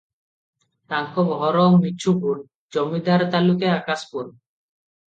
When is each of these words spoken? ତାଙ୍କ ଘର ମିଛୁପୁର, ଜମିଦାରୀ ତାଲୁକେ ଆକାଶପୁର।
ତାଙ୍କ 0.93 1.25
ଘର 1.43 1.67
ମିଛୁପୁର, 1.83 2.41
ଜମିଦାରୀ 2.79 3.31
ତାଲୁକେ 3.39 3.73
ଆକାଶପୁର। 3.79 4.29